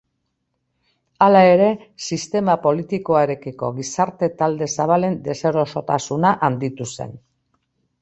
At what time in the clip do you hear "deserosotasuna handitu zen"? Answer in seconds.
5.31-7.19